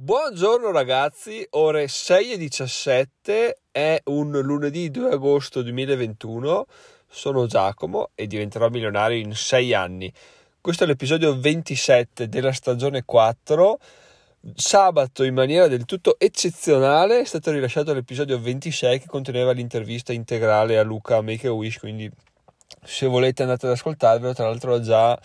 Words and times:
Buongiorno 0.00 0.70
ragazzi, 0.70 1.44
ore 1.50 1.88
6 1.88 2.34
e 2.34 2.38
17, 2.38 3.62
è 3.72 4.00
un 4.04 4.30
lunedì 4.30 4.92
2 4.92 5.10
agosto 5.10 5.60
2021, 5.60 6.66
sono 7.08 7.46
Giacomo 7.46 8.10
e 8.14 8.28
diventerò 8.28 8.68
milionario 8.68 9.18
in 9.18 9.34
6 9.34 9.74
anni. 9.74 10.12
Questo 10.60 10.84
è 10.84 10.86
l'episodio 10.86 11.36
27 11.40 12.28
della 12.28 12.52
stagione 12.52 13.02
4. 13.04 13.80
Sabato 14.54 15.24
in 15.24 15.34
maniera 15.34 15.66
del 15.66 15.84
tutto 15.84 16.14
eccezionale 16.16 17.18
è 17.18 17.24
stato 17.24 17.50
rilasciato 17.50 17.92
l'episodio 17.92 18.40
26 18.40 19.00
che 19.00 19.06
conteneva 19.06 19.50
l'intervista 19.50 20.12
integrale 20.12 20.78
a 20.78 20.84
Luca 20.84 21.20
Make 21.22 21.48
a 21.48 21.52
Wish, 21.52 21.78
quindi 21.78 22.08
se 22.84 23.08
volete 23.08 23.42
andate 23.42 23.66
ad 23.66 23.72
ascoltarvelo, 23.72 24.32
tra 24.32 24.46
l'altro 24.46 24.74
ha 24.74 24.80
già 24.80 25.20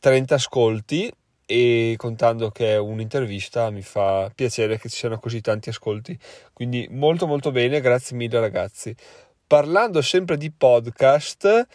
30 0.00 0.34
ascolti 0.34 1.10
e 1.50 1.94
contando 1.96 2.50
che 2.50 2.74
è 2.74 2.78
un'intervista 2.78 3.70
mi 3.70 3.80
fa 3.80 4.30
piacere 4.34 4.78
che 4.78 4.90
ci 4.90 4.96
siano 4.96 5.18
così 5.18 5.40
tanti 5.40 5.70
ascolti. 5.70 6.16
Quindi 6.52 6.86
molto 6.90 7.26
molto 7.26 7.50
bene 7.50 7.80
grazie 7.80 8.16
mille 8.18 8.38
ragazzi. 8.38 8.94
Parlando 9.46 10.02
sempre 10.02 10.36
di 10.36 10.50
podcast 10.50 11.66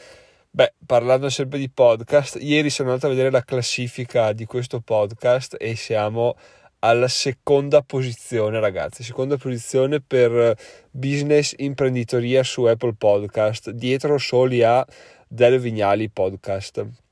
beh 0.51 0.73
parlando 0.85 1.27
sempre 1.29 1.57
di 1.57 1.67
podcast 1.71 2.37
ieri 2.39 2.69
sono 2.69 2.89
andato 2.89 3.07
a 3.07 3.09
vedere 3.09 3.31
la 3.31 3.43
classifica 3.43 4.31
di 4.33 4.45
questo 4.45 4.79
podcast 4.79 5.55
e 5.59 5.75
siamo 5.75 6.35
alla 6.79 7.07
seconda 7.07 7.81
posizione 7.81 8.59
ragazzi. 8.59 9.01
Seconda 9.01 9.37
posizione 9.37 10.01
per 10.01 10.55
business 10.91 11.55
imprenditoria 11.57 12.43
su 12.43 12.65
Apple 12.65 12.93
Podcast 12.95 13.71
dietro 13.71 14.19
soli 14.19 14.61
a 14.61 14.85
Del 15.27 15.59
Vignali 15.59 16.09
Podcast 16.11 17.02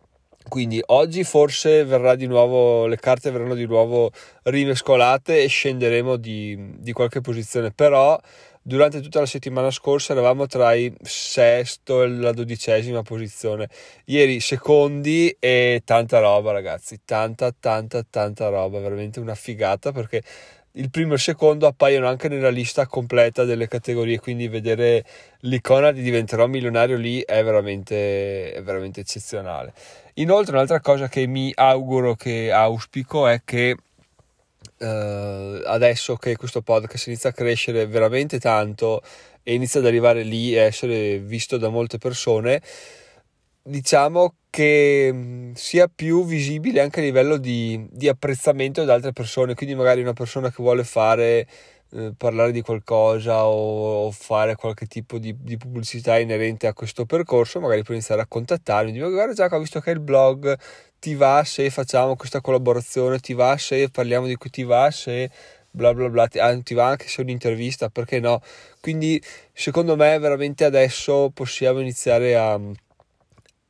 quindi 0.52 0.84
oggi 0.88 1.24
forse 1.24 1.86
verrà 1.86 2.16
di 2.16 2.28
nuovo, 2.28 2.86
le 2.86 2.98
carte 2.98 3.32
verranno 3.32 3.56
di 3.56 3.66
nuovo 3.66 4.12
rimescolate 4.44 5.42
e 5.42 5.48
scenderemo 5.48 6.18
di, 6.18 6.74
di 6.78 6.92
qualche 6.92 7.22
posizione, 7.22 7.72
però 7.72 8.20
durante 8.62 9.00
tutta 9.00 9.22
la 9.22 9.26
settimana 9.26 9.72
scorsa 9.72 10.12
eravamo 10.12 10.48
tra 10.48 10.76
il 10.76 10.94
sesto 11.04 12.04
e 12.04 12.10
la 12.10 12.34
dodicesima 12.34 13.02
posizione. 13.02 13.70
Ieri 14.08 14.42
secondi 14.42 15.34
e 15.40 15.84
tanta 15.86 16.20
roba, 16.20 16.52
ragazzi. 16.52 17.00
Tanta, 17.06 17.56
tanta, 17.58 18.06
tanta 18.10 18.50
roba. 18.50 18.80
Veramente 18.80 19.22
una 19.22 19.36
figata 19.36 19.94
perché 19.94 20.22
il 20.74 20.90
primo 20.90 21.12
e 21.12 21.16
il 21.16 21.22
secondo 21.22 21.66
appaiono 21.66 22.10
anche 22.10 22.28
nella 22.28 22.50
lista 22.50 22.86
completa 22.88 23.46
delle 23.46 23.70
categorie. 23.70 24.20
Quindi 24.20 24.50
vedere 24.50 25.06
l'icona 25.44 25.92
di 25.92 26.02
diventerò 26.02 26.46
milionario 26.48 26.98
lì 26.98 27.22
è 27.22 27.42
veramente, 27.42 28.52
è 28.52 28.62
veramente 28.62 29.00
eccezionale. 29.00 29.74
Inoltre, 30.16 30.56
un'altra 30.56 30.80
cosa 30.80 31.08
che 31.08 31.26
mi 31.28 31.52
auguro, 31.56 32.16
che 32.16 32.52
auspico, 32.52 33.28
è 33.28 33.42
che 33.44 33.76
Uh, 34.78 35.62
adesso 35.66 36.16
che 36.16 36.36
questo 36.36 36.62
podcast 36.64 37.06
inizia 37.08 37.30
a 37.30 37.34
crescere 37.34 37.86
veramente 37.86 38.40
tanto 38.40 39.02
e 39.44 39.54
inizia 39.54 39.80
ad 39.80 39.86
arrivare 39.86 40.24
lì 40.24 40.56
e 40.56 40.60
essere 40.60 41.20
visto 41.20 41.58
da 41.58 41.70
molte 41.70 42.00
persone, 42.00 42.62
diciamo 43.62 44.36
che 44.50 45.10
mm, 45.14 45.52
sia 45.54 45.88
più 45.88 46.26
visibile 46.26 46.82
anche 46.82 47.00
a 47.00 47.04
livello 47.04 47.38
di, 47.38 47.88
di 47.92 48.08
apprezzamento 48.08 48.84
da 48.84 48.94
altre 48.94 49.14
persone. 49.14 49.54
Quindi, 49.56 49.76
magari 49.76 50.02
una 50.02 50.14
persona 50.14 50.50
che 50.50 50.62
vuole 50.62 50.84
fare 50.84 51.48
eh, 51.94 52.14
parlare 52.16 52.52
di 52.52 52.62
qualcosa 52.62 53.46
o, 53.46 54.06
o, 54.06 54.12
fare 54.12 54.56
qualche 54.56 54.86
tipo 54.86 55.18
di, 55.18 55.36
di, 55.40 55.58
pubblicità 55.58 56.18
inerente 56.20 56.68
a 56.68 56.74
questo 56.74 57.06
percorso, 57.06 57.60
magari 57.60 57.84
puoi 57.84 57.98
iniziare 57.98 58.22
a 58.22 58.28
contattarmi. 58.28 58.92
Dico, 58.92 59.10
guarda 59.10 59.34
Giacomo, 59.34 59.58
ho 59.58 59.62
visto 59.62 59.80
che 59.80 59.92
il 59.92 60.00
blog 60.00 60.58
ti 61.00 61.16
va 61.16 61.44
se 61.44 61.70
facciamo 61.70 62.16
questa 62.16 62.42
collaborazione, 62.42 63.20
ti 63.20 63.34
va 63.34 63.58
se 63.58 63.90
parliamo 63.90 64.28
di 64.28 64.36
cui 64.36 64.50
ti 64.50 64.64
va 64.64 64.92
se 64.92 65.30
bla 65.72 65.94
bla 65.94 66.10
bla, 66.10 66.28
ti, 66.28 66.74
va 66.74 66.88
anche 66.88 67.08
se 67.08 67.22
un'intervista, 67.22 67.90
perché 67.90 68.20
no? 68.20 68.42
Quindi 68.82 69.22
secondo 69.54 69.96
me 69.96 70.18
veramente 70.20 70.66
adesso 70.66 71.32
possiamo 71.34 71.80
iniziare 71.80 72.36
a, 72.36 72.60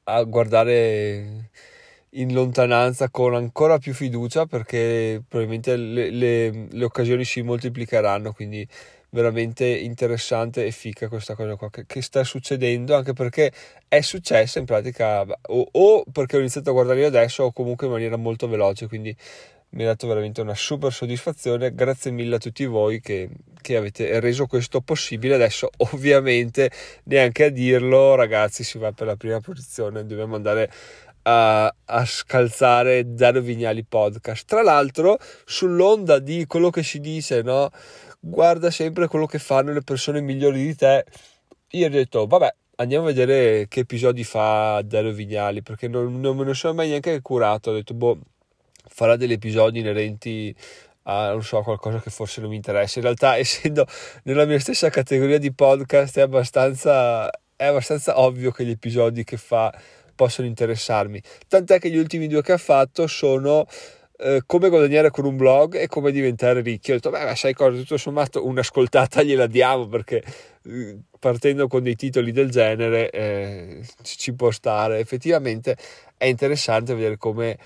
a 0.04 0.24
guardare 0.24 1.41
in 2.12 2.34
lontananza 2.34 3.10
con 3.10 3.36
ancora 3.36 3.78
più 3.78 3.94
fiducia 3.94 4.46
perché 4.46 5.22
probabilmente 5.28 5.76
le, 5.78 6.10
le, 6.10 6.68
le 6.70 6.84
occasioni 6.84 7.24
si 7.24 7.42
moltiplicheranno 7.42 8.34
quindi 8.34 8.68
veramente 9.12 9.66
interessante 9.66 10.66
e 10.66 10.72
fica 10.72 11.08
questa 11.08 11.36
cosa 11.36 11.56
qua. 11.56 11.70
Che, 11.70 11.86
che, 11.86 12.02
sta 12.02 12.24
succedendo 12.24 12.96
anche 12.96 13.14
perché 13.14 13.52
è 13.88 14.02
successa 14.02 14.60
in 14.60 14.66
pratica 14.66 15.22
o, 15.22 15.68
o, 15.72 16.04
perché 16.12 16.38
ho 16.38 16.40
iniziato 16.40 16.70
a 16.70 16.74
guardare 16.74 17.02
io 17.02 17.08
adesso 17.08 17.44
o 17.44 17.52
comunque 17.52 17.88
in 17.88 17.94
maniera 17.94 18.16
molto 18.18 18.48
veloce 18.48 18.88
quindi 18.88 19.16
mi 19.72 19.84
ha 19.84 19.88
dato 19.88 20.08
veramente 20.08 20.42
una 20.42 20.56
super 20.56 20.92
soddisfazione. 20.92 21.74
Grazie 21.74 22.12
mille 22.12 22.36
a 22.36 22.40
tutti 22.40 22.66
voi 22.66 23.00
che, 23.00 23.30
che 23.62 23.78
avete 23.78 24.20
reso 24.20 24.46
questo 24.46 24.82
possibile. 24.82 25.36
Adesso 25.36 25.70
ovviamente 25.94 26.70
neanche 27.04 27.46
a 27.46 27.50
dirlo 27.50 28.16
ragazzi 28.16 28.64
si 28.64 28.78
va 28.78 28.92
per 28.92 29.08
la 29.08 29.16
prima 29.16 29.40
posizione. 29.40 30.06
Dobbiamo 30.06 30.36
andare 30.36 30.70
a, 31.24 31.74
a 31.86 32.06
scalzare 32.06 33.14
Zero 33.16 33.42
Vignali 33.42 33.84
Podcast. 33.84 34.48
Tra 34.48 34.62
l'altro, 34.62 35.18
sull'onda 35.46 36.20
di 36.20 36.46
quello 36.46 36.70
che 36.70 36.84
si 36.84 37.00
dice, 37.00 37.42
no? 37.42 37.70
Guarda 38.20 38.70
sempre 38.72 39.08
quello 39.08 39.26
che 39.26 39.40
fanno 39.40 39.72
le 39.74 39.82
persone 39.82 40.22
migliori 40.22 40.64
di 40.64 40.76
te. 40.76 41.06
Io 41.72 41.88
ho 41.88 41.90
detto, 41.90 42.28
vabbè, 42.28 42.54
andiamo 42.76 43.06
a 43.06 43.08
vedere 43.08 43.68
che 43.68 43.82
episodi 43.82 44.24
fa 44.24 44.82
Dario 44.84 45.14
Vignali, 45.14 45.62
perché 45.62 45.88
non, 45.88 46.20
non 46.20 46.38
me 46.38 46.46
ne 46.46 46.54
sono 46.54 46.74
mai 46.74 46.90
neanche 46.90 47.22
curato. 47.22 47.72
Ho 47.72 47.74
detto, 47.74 47.94
boh, 47.94 48.20
farà 48.88 49.16
degli 49.16 49.34
episodi 49.34 49.80
inerenti 49.80 50.56
a, 51.04 51.32
non 51.32 51.44
so, 51.44 51.62
qualcosa 51.62 52.00
che 52.00 52.10
forse 52.10 52.42
non 52.42 52.50
mi 52.50 52.56
interessa. 52.56 53.00
In 53.00 53.06
realtà, 53.06 53.38
essendo 53.40 53.86
nella 54.24 54.46
mia 54.46 54.60
stessa 54.60 54.90
categoria 54.90 55.38
di 55.38 55.54
podcast, 55.54 56.18
è 56.18 56.22
abbastanza, 56.22 57.30
è 57.56 57.66
abbastanza 57.66 58.20
ovvio 58.20 58.52
che 58.52 58.66
gli 58.66 58.72
episodi 58.72 59.24
che 59.24 59.38
fa 59.38 59.74
possono 60.22 60.46
interessarmi. 60.46 61.20
Tant'è 61.48 61.80
che 61.80 61.90
gli 61.90 61.98
ultimi 61.98 62.28
due 62.28 62.44
che 62.44 62.52
ha 62.52 62.58
fatto 62.60 63.08
sono 63.08 63.66
eh, 64.20 64.44
come 64.46 64.70
guadagnare 64.70 65.10
con 65.10 65.26
un 65.26 65.36
blog 65.36 65.74
e 65.74 65.88
come 65.88 66.12
diventare 66.12 66.62
ricchi. 66.62 66.92
Ho 66.92 66.94
detto, 66.94 67.10
beh, 67.10 67.36
sai 67.36 67.56
cosa, 67.56 67.76
tutto 67.76 67.98
sommato 67.98 68.46
un'ascoltata 68.46 69.24
gliela 69.26 69.48
diamo 69.48 69.88
perché 69.88 70.24
eh, 70.66 71.00
partendo 71.18 71.68
con 71.68 71.82
dei 71.82 71.96
titoli 71.96 72.32
del 72.32 72.52
genere 72.52 73.10
eh, 73.10 73.84
ci 74.04 74.36
può 74.36 74.52
stare. 74.52 75.00
Effettivamente 75.00 75.76
è 76.16 76.26
interessante 76.26 76.94
vedere 76.94 77.18
come 77.18 77.58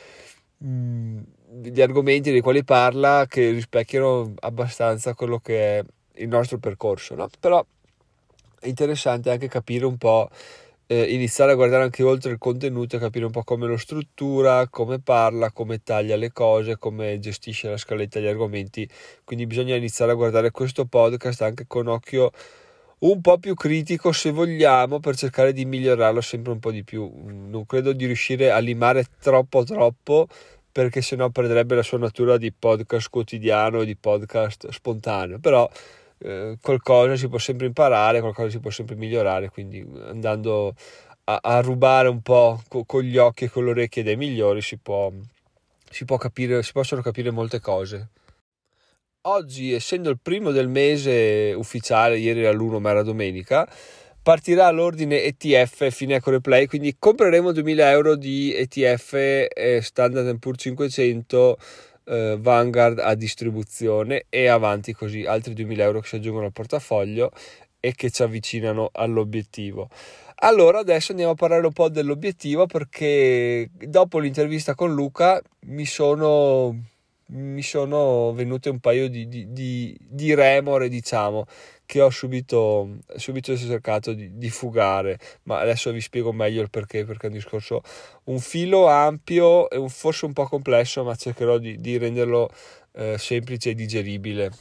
mh, 0.59 0.67
mm, 0.69 1.19
gli 1.61 1.81
argomenti 1.81 2.31
dei 2.31 2.39
quali 2.39 2.63
parla 2.63 3.25
che 3.27 3.49
rispecchiano 3.49 4.33
abbastanza 4.39 5.13
quello 5.13 5.39
che 5.39 5.79
è 5.79 5.83
il 6.19 6.29
nostro 6.29 6.57
percorso, 6.57 7.15
no? 7.15 7.27
Però 7.37 7.65
è 8.61 8.67
interessante 8.67 9.29
anche 9.29 9.49
capire 9.49 9.83
un 9.83 9.97
po' 9.97 10.29
eh, 10.87 11.13
iniziare 11.13 11.51
a 11.51 11.55
guardare 11.55 11.83
anche 11.83 12.03
oltre 12.03 12.31
il 12.31 12.37
contenuto 12.37 12.95
e 12.95 12.99
capire 12.99 13.25
un 13.25 13.31
po' 13.31 13.43
come 13.43 13.67
lo 13.67 13.77
struttura, 13.77 14.67
come 14.69 14.99
parla, 14.99 15.51
come 15.51 15.81
taglia 15.83 16.15
le 16.15 16.31
cose, 16.31 16.77
come 16.77 17.19
gestisce 17.19 17.69
la 17.69 17.77
scaletta 17.77 18.19
degli 18.19 18.27
argomenti. 18.27 18.87
Quindi 19.23 19.47
bisogna 19.47 19.75
iniziare 19.75 20.11
a 20.11 20.15
guardare 20.15 20.51
questo 20.51 20.85
podcast 20.85 21.41
anche 21.41 21.65
con 21.67 21.87
occhio 21.87 22.31
un 22.97 23.21
po' 23.21 23.37
più 23.37 23.55
critico 23.55 24.11
se 24.11 24.31
vogliamo 24.31 24.99
per 24.99 25.15
cercare 25.15 25.53
di 25.53 25.65
migliorarlo 25.65 26.21
sempre 26.21 26.51
un 26.51 26.59
po' 26.59 26.71
di 26.71 26.83
più. 26.83 27.11
Non 27.25 27.65
credo 27.65 27.93
di 27.93 28.05
riuscire 28.05 28.51
a 28.51 28.59
limare 28.59 29.05
troppo 29.19 29.63
troppo 29.63 30.27
perché 30.71 31.01
sennò 31.01 31.29
perderebbe 31.29 31.75
la 31.75 31.83
sua 31.83 31.97
natura 31.97 32.37
di 32.37 32.51
podcast 32.51 33.09
quotidiano 33.09 33.81
e 33.81 33.85
di 33.85 33.95
podcast 33.95 34.69
spontaneo, 34.69 35.39
però 35.39 35.69
eh, 36.25 36.57
qualcosa 36.59 37.15
si 37.15 37.27
può 37.27 37.37
sempre 37.37 37.67
imparare, 37.67 38.19
qualcosa 38.19 38.49
si 38.49 38.59
può 38.59 38.71
sempre 38.71 38.95
migliorare, 38.95 39.49
quindi 39.49 39.85
andando 40.07 40.73
a, 41.25 41.39
a 41.41 41.61
rubare 41.61 42.07
un 42.07 42.21
po' 42.21 42.61
co- 42.67 42.83
con 42.83 43.03
gli 43.03 43.17
occhi 43.17 43.45
e 43.45 43.49
con 43.49 43.65
le 43.65 43.71
orecchie 43.71 44.03
dei 44.03 44.15
migliori 44.15 44.61
si, 44.61 44.77
può, 44.77 45.11
si, 45.89 46.03
può 46.05 46.17
capire, 46.17 46.63
si 46.63 46.71
possono 46.71 47.01
capire 47.01 47.29
molte 47.29 47.59
cose. 47.59 48.09
Oggi, 49.27 49.73
essendo 49.73 50.09
il 50.09 50.19
primo 50.19 50.51
del 50.51 50.67
mese 50.67 51.53
ufficiale, 51.55 52.17
ieri 52.17 52.41
era 52.41 52.51
l'1 52.51 52.79
ma 52.79 52.91
era 52.91 53.01
domenica, 53.03 53.67
partirà 54.21 54.69
l'ordine 54.71 55.23
ETF 55.23 55.91
Fineco 55.91 56.39
Play, 56.39 56.65
quindi 56.65 56.95
compreremo 56.97 57.51
2000 57.51 57.91
euro 57.91 58.15
di 58.15 58.51
ETF 58.53 59.13
eh, 59.13 59.79
Standard 59.81 60.39
Poor's 60.39 60.61
500 60.61 61.57
eh, 62.05 62.37
Vanguard 62.39 62.99
a 62.99 63.15
distribuzione 63.15 64.25
e 64.29 64.47
avanti 64.47 64.93
così 64.93 65.25
altri 65.25 65.53
2000 65.53 65.83
euro 65.83 65.99
che 66.01 66.07
si 66.07 66.15
aggiungono 66.15 66.45
al 66.45 66.51
portafoglio 66.51 67.31
e 67.79 67.93
che 67.93 68.09
ci 68.09 68.23
avvicinano 68.23 68.89
all'obiettivo. 68.91 69.89
Allora 70.39 70.79
adesso 70.79 71.11
andiamo 71.11 71.31
a 71.31 71.35
parlare 71.35 71.65
un 71.65 71.71
po' 71.71 71.89
dell'obiettivo 71.89 72.65
perché 72.65 73.69
dopo 73.71 74.19
l'intervista 74.19 74.75
con 74.75 74.93
Luca 74.93 75.41
mi 75.67 75.85
sono, 75.85 76.75
mi 77.27 77.63
sono 77.63 78.33
venute 78.33 78.69
un 78.69 78.79
paio 78.79 79.09
di, 79.09 79.27
di, 79.27 79.51
di, 79.51 79.97
di 79.99 80.33
remore 80.35 80.89
diciamo 80.89 81.45
che 81.85 82.01
ho 82.01 82.09
subito, 82.09 82.97
subito 83.15 83.55
cercato 83.55 84.13
di, 84.13 84.49
fugare, 84.49 85.19
ma 85.43 85.59
adesso 85.59 85.91
vi 85.91 86.01
spiego 86.01 86.31
meglio 86.31 86.61
il 86.61 86.69
perché, 86.69 87.05
perché 87.05 87.27
è 87.27 87.29
un 87.29 87.35
discorso 87.35 87.81
un 88.25 88.39
filo 88.39 88.87
ampio 88.87 89.69
e 89.69 89.77
un, 89.77 89.89
forse 89.89 90.25
un 90.25 90.33
po' 90.33 90.47
complesso, 90.47 91.03
ma 91.03 91.15
cercherò 91.15 91.59
di, 91.59 91.79
di 91.79 91.97
renderlo 91.97 92.49
eh, 92.93 93.17
semplice 93.19 93.71
e 93.71 93.75
digeribile. 93.75 94.51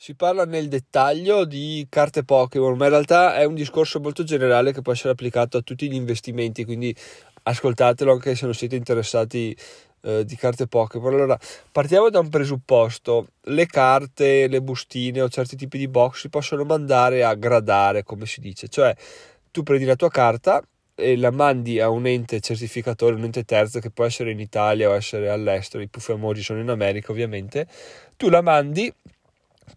Si 0.00 0.14
parla 0.14 0.44
nel 0.44 0.68
dettaglio 0.68 1.44
di 1.44 1.86
carte 1.88 2.24
Pokémon, 2.24 2.76
ma 2.76 2.84
in 2.84 2.90
realtà 2.90 3.36
è 3.36 3.44
un 3.44 3.54
discorso 3.54 4.00
molto 4.00 4.22
generale 4.22 4.72
che 4.72 4.82
può 4.82 4.92
essere 4.92 5.10
applicato 5.10 5.56
a 5.56 5.62
tutti 5.62 5.88
gli 5.88 5.94
investimenti, 5.94 6.64
quindi 6.64 6.94
ascoltatelo 7.42 8.12
anche 8.12 8.34
se 8.34 8.44
non 8.44 8.54
siete 8.54 8.76
interessati 8.76 9.56
eh, 10.02 10.24
di 10.24 10.36
carte 10.36 10.66
Pokémon. 10.66 11.12
Allora, 11.14 11.38
partiamo 11.70 12.10
da 12.10 12.18
un 12.18 12.28
presupposto: 12.28 13.28
le 13.42 13.66
carte, 13.66 14.46
le 14.46 14.62
bustine 14.62 15.20
o 15.20 15.28
certi 15.28 15.56
tipi 15.56 15.78
di 15.78 15.88
box 15.88 16.20
si 16.20 16.28
possono 16.28 16.64
mandare 16.64 17.24
a 17.24 17.34
gradare, 17.34 18.02
come 18.02 18.26
si 18.26 18.40
dice, 18.40 18.68
cioè 18.68 18.94
tu 19.50 19.62
prendi 19.62 19.84
la 19.84 19.96
tua 19.96 20.10
carta 20.10 20.62
e 20.94 21.16
la 21.16 21.30
mandi 21.30 21.80
a 21.80 21.88
un 21.88 22.06
ente 22.06 22.40
certificatore, 22.40 23.14
un 23.14 23.24
ente 23.24 23.44
terzo 23.44 23.78
che 23.78 23.90
può 23.90 24.04
essere 24.04 24.32
in 24.32 24.40
Italia 24.40 24.88
o 24.88 24.94
essere 24.94 25.28
all'estero, 25.28 25.82
i 25.82 25.88
più 25.88 26.00
famosi 26.00 26.42
sono 26.42 26.60
in 26.60 26.68
America 26.68 27.12
ovviamente, 27.12 27.68
tu 28.16 28.28
la 28.28 28.40
mandi 28.40 28.92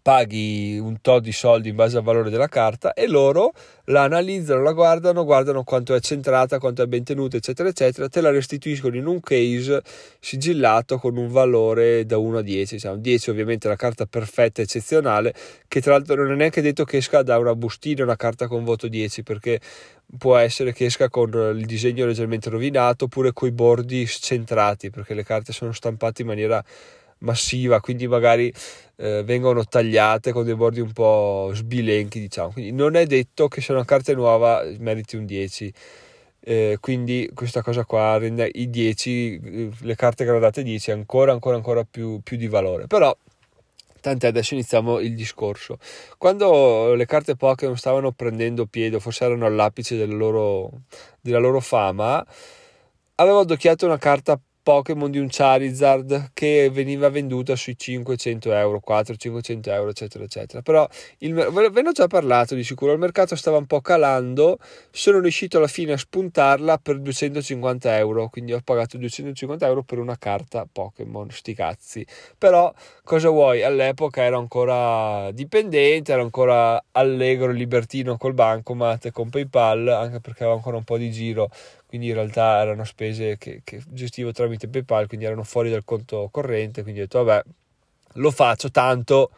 paghi 0.00 0.78
un 0.78 1.00
tot 1.00 1.22
di 1.22 1.32
soldi 1.32 1.68
in 1.68 1.76
base 1.76 1.96
al 1.96 2.02
valore 2.02 2.30
della 2.30 2.48
carta 2.48 2.92
e 2.94 3.06
loro 3.06 3.52
la 3.86 4.04
analizzano, 4.04 4.62
la 4.62 4.72
guardano, 4.72 5.24
guardano 5.24 5.64
quanto 5.64 5.94
è 5.94 6.00
centrata, 6.00 6.58
quanto 6.58 6.82
è 6.82 6.86
ben 6.86 7.04
tenuta, 7.04 7.36
eccetera, 7.36 7.68
eccetera, 7.68 8.08
te 8.08 8.20
la 8.20 8.30
restituiscono 8.30 8.96
in 8.96 9.06
un 9.06 9.20
case 9.20 9.82
sigillato 10.20 10.98
con 10.98 11.16
un 11.16 11.28
valore 11.28 12.06
da 12.06 12.16
1 12.16 12.38
a 12.38 12.42
10, 12.42 12.74
diciamo 12.74 12.96
10 12.96 13.30
ovviamente 13.30 13.66
è 13.66 13.70
la 13.70 13.76
carta 13.76 14.06
perfetta, 14.06 14.62
eccezionale, 14.62 15.34
che 15.66 15.80
tra 15.80 15.92
l'altro 15.92 16.14
non 16.16 16.32
è 16.32 16.36
neanche 16.36 16.62
detto 16.62 16.84
che 16.84 16.98
esca 16.98 17.22
da 17.22 17.38
una 17.38 17.54
bustina 17.54 18.04
una 18.04 18.16
carta 18.16 18.46
con 18.46 18.64
voto 18.64 18.88
10, 18.88 19.22
perché 19.22 19.60
può 20.18 20.36
essere 20.36 20.72
che 20.72 20.84
esca 20.84 21.08
con 21.08 21.30
il 21.56 21.64
disegno 21.66 22.06
leggermente 22.06 22.50
rovinato 22.50 23.04
oppure 23.06 23.32
con 23.32 23.48
i 23.48 23.52
bordi 23.52 24.04
scentrati, 24.04 24.90
perché 24.90 25.14
le 25.14 25.24
carte 25.24 25.52
sono 25.52 25.72
stampate 25.72 26.22
in 26.22 26.28
maniera 26.28 26.62
massiva, 27.22 27.80
quindi 27.80 28.06
magari 28.06 28.52
eh, 28.96 29.22
vengono 29.24 29.64
tagliate 29.64 30.32
con 30.32 30.44
dei 30.44 30.54
bordi 30.54 30.80
un 30.80 30.92
po' 30.92 31.50
sbilenchi, 31.54 32.20
diciamo. 32.20 32.52
Quindi 32.52 32.72
non 32.72 32.94
è 32.94 33.06
detto 33.06 33.48
che 33.48 33.60
se 33.60 33.72
una 33.72 33.84
carta 33.84 34.12
è 34.12 34.14
nuova 34.14 34.62
meriti 34.78 35.16
un 35.16 35.26
10. 35.26 35.72
Eh, 36.44 36.78
quindi 36.80 37.30
questa 37.34 37.62
cosa 37.62 37.84
qua 37.84 38.18
rende 38.18 38.50
i 38.52 38.68
10, 38.68 39.40
eh, 39.44 39.70
le 39.80 39.94
carte 39.94 40.24
gradate 40.24 40.62
10 40.64 40.90
ancora 40.90 41.32
ancora 41.32 41.56
ancora 41.56 41.84
più, 41.88 42.20
più 42.22 42.36
di 42.36 42.48
valore. 42.48 42.86
Però 42.86 43.16
tant'è 44.00 44.26
adesso 44.26 44.54
iniziamo 44.54 44.98
il 44.98 45.14
discorso. 45.14 45.78
Quando 46.18 46.94
le 46.94 47.06
carte 47.06 47.36
Pokémon 47.36 47.76
stavano 47.76 48.12
prendendo 48.12 48.66
piede, 48.66 49.00
forse 49.00 49.24
erano 49.24 49.46
all'apice 49.46 49.96
della 49.96 50.14
loro, 50.14 50.70
della 51.20 51.38
loro 51.38 51.60
fama, 51.60 52.24
avevo 53.16 53.40
adocchiato 53.40 53.86
una 53.86 53.98
carta 53.98 54.38
Pokémon 54.62 55.10
di 55.10 55.18
un 55.18 55.26
Charizard 55.28 56.30
che 56.32 56.70
veniva 56.72 57.08
venduta 57.08 57.56
sui 57.56 57.76
500 57.76 58.52
euro, 58.52 58.80
400-500 58.86 59.70
euro, 59.70 59.90
eccetera, 59.90 60.24
eccetera. 60.24 60.62
Però 60.62 60.86
il, 61.18 61.34
ve 61.34 61.82
ne 61.82 61.88
ho 61.88 61.92
già 61.92 62.06
parlato 62.06 62.54
di 62.54 62.62
sicuro. 62.62 62.92
Il 62.92 62.98
mercato 62.98 63.34
stava 63.34 63.56
un 63.56 63.66
po' 63.66 63.80
calando. 63.80 64.58
Sono 64.90 65.18
riuscito 65.18 65.58
alla 65.58 65.66
fine 65.66 65.94
a 65.94 65.96
spuntarla 65.96 66.78
per 66.78 67.00
250 67.00 67.98
euro. 67.98 68.28
Quindi 68.28 68.52
ho 68.52 68.60
pagato 68.62 68.96
250 68.98 69.66
euro 69.66 69.82
per 69.82 69.98
una 69.98 70.16
carta 70.16 70.66
Pokémon. 70.70 71.28
Sti 71.30 71.54
cazzi. 71.54 72.06
Però 72.38 72.72
cosa 73.02 73.30
vuoi? 73.30 73.64
All'epoca 73.64 74.22
ero 74.22 74.38
ancora 74.38 75.30
dipendente, 75.32 76.12
ero 76.12 76.22
ancora 76.22 76.82
allegro, 76.92 77.50
libertino 77.50 78.16
col 78.16 78.34
bancomat 78.34 79.06
e 79.06 79.10
con 79.10 79.28
PayPal, 79.28 79.88
anche 79.88 80.20
perché 80.20 80.44
avevo 80.44 80.56
ancora 80.56 80.76
un 80.76 80.84
po' 80.84 80.98
di 80.98 81.10
giro 81.10 81.50
quindi 81.92 82.08
in 82.08 82.14
realtà 82.14 82.62
erano 82.62 82.84
spese 82.84 83.36
che, 83.36 83.60
che, 83.64 83.82
gestivo 83.88 84.32
tramite 84.32 84.66
PayPal, 84.66 85.06
quindi 85.06 85.26
erano 85.26 85.42
fuori 85.42 85.68
dal 85.68 85.84
conto 85.84 86.26
corrente, 86.32 86.80
quindi 86.80 87.00
ho 87.00 87.02
detto 87.02 87.22
vabbè, 87.22 87.44
lo 88.14 88.30
faccio 88.30 88.70
tanto, 88.70 89.30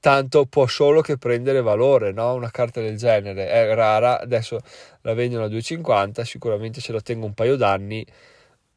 tanto 0.00 0.46
può 0.46 0.66
solo 0.66 1.02
che 1.02 1.18
prendere 1.18 1.60
valore, 1.60 2.10
no? 2.12 2.32
Una 2.32 2.50
carta 2.50 2.80
del 2.80 2.96
genere 2.96 3.50
è 3.50 3.74
rara, 3.74 4.18
adesso 4.18 4.60
la 5.02 5.12
vendono 5.12 5.44
a 5.44 5.48
2,50, 5.48 6.22
sicuramente 6.22 6.80
se 6.80 6.90
la 6.92 7.02
tengo 7.02 7.26
un 7.26 7.34
paio 7.34 7.56
d'anni 7.56 8.02